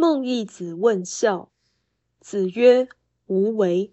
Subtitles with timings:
[0.00, 1.50] 孟义子问孝，
[2.20, 2.88] 子曰
[3.26, 3.92] ：“无为。”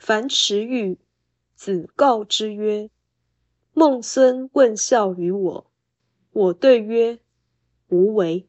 [0.00, 0.98] 樊迟愈，
[1.54, 2.88] 子告之曰
[3.74, 5.70] ：“孟孙问孝于我，
[6.30, 7.20] 我对曰：
[7.88, 8.48] 无为。”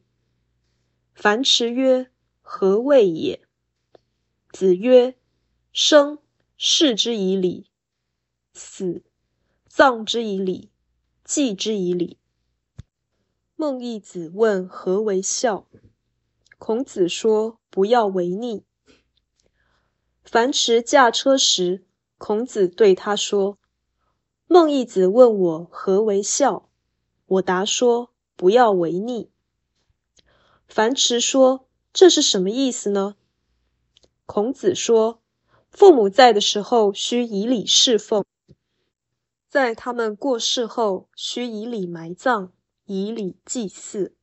[1.14, 2.10] 樊迟曰
[2.40, 3.46] ：“何谓也？”
[4.50, 5.18] 子曰
[5.70, 6.18] ：“生，
[6.56, 7.66] 视之以礼；
[8.54, 9.04] 死，
[9.68, 10.70] 葬之以礼；
[11.24, 12.18] 祭之以礼。”
[13.54, 15.68] 孟义子问何为孝，
[16.58, 18.64] 孔子说：“不要违逆。”
[20.24, 21.84] 樊迟驾车时，
[22.18, 23.58] 孔子对他说
[24.46, 26.68] ：“孟义子问我何为孝，
[27.26, 29.30] 我答说：不要违逆。”
[30.66, 33.16] 樊迟说：“这是什么意思呢？”
[34.26, 35.20] 孔子说
[35.70, 38.22] ：“父母在的时候，需以礼侍奉；
[39.48, 42.52] 在他们过世后，需以礼埋葬。”
[42.86, 44.14] 以礼祭祀，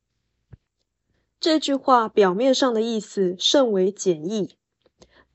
[1.42, 4.54] 这句话表面上的意思甚为简易，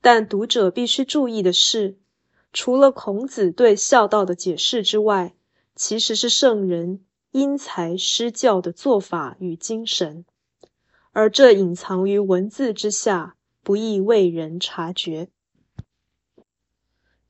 [0.00, 1.98] 但读者必须注意的是，
[2.50, 5.34] 除了孔子对孝道的解释之外，
[5.76, 10.24] 其实是圣人因材施教的做法与精神，
[11.12, 15.28] 而这隐藏于文字之下，不易为人察觉。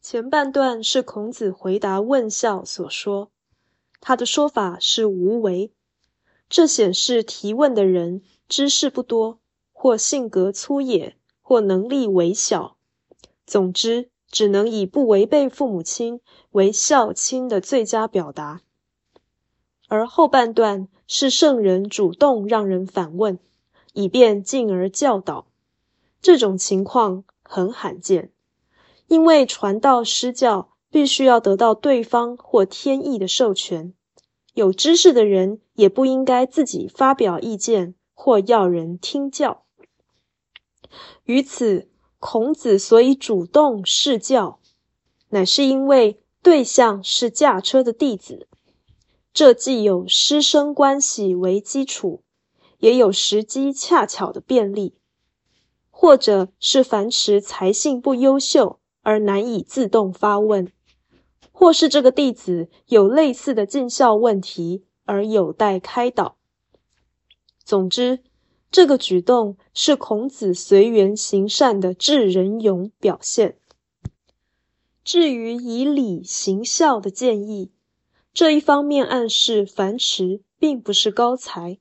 [0.00, 3.32] 前半段是孔子回答问孝所说，
[3.98, 5.72] 他的说法是无为。
[6.48, 9.38] 这显示提问的人知识不多，
[9.72, 12.76] 或性格粗野，或能力微小。
[13.46, 18.62] 总之，只能以不违背父母亲为孝亲的最佳表达。
[19.88, 23.38] 而后半段是圣人主动让人反问，
[23.92, 25.46] 以便进而教导。
[26.20, 28.30] 这种情况很罕见，
[29.06, 33.94] 因为传道施教必须要得到对方或天意的授权。
[34.52, 39.62] 有知识的人也不应该自己发表意见或要人听教。
[41.22, 41.88] 于此，
[42.18, 44.58] 孔子所以主动示教，
[45.28, 48.48] 乃是因为对象是驾车的弟子，
[49.32, 52.24] 这既有师生关系为基础，
[52.78, 54.96] 也有时机恰巧的便利，
[55.88, 60.72] 或者是樊迟才性不优秀而难以自动发问。
[61.52, 66.37] 或是这个弟子有类似的尽孝问题而有待开导。
[67.68, 68.20] 总之，
[68.70, 73.58] 这个举动是孔子随缘行善的智人勇表现。
[75.04, 77.70] 至于以礼行孝的建议，
[78.32, 81.76] 这一方面暗示樊迟并不是高才，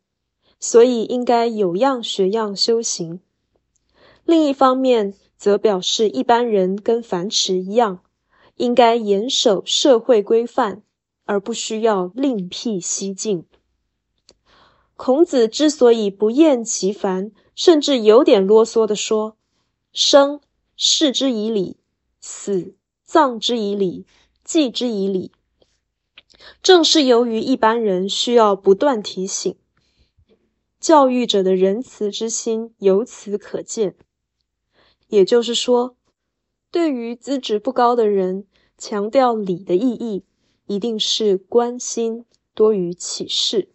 [0.60, 3.22] 所以应该有样学样修行；
[4.26, 8.02] 另一方面则表示一般人跟樊迟一样。
[8.58, 10.84] 应该严守社会规范，
[11.24, 13.46] 而不需要另辟蹊径。
[14.98, 19.38] 孔子之所以不厌其烦，甚至有点啰嗦的说
[19.94, 20.42] ：“生，
[20.76, 21.78] 视之以礼；
[22.20, 22.76] 死，
[23.06, 24.04] 葬之以礼；
[24.44, 25.32] 祭之以礼。”
[26.62, 29.56] 正是由于一般人需要不断提醒，
[30.80, 33.96] 教育者的仁慈之心由此可见。
[35.08, 35.96] 也就是说。
[36.70, 38.46] 对于资质不高的人，
[38.78, 40.26] 强调礼的意义，
[40.66, 43.70] 一定是关心多于启示。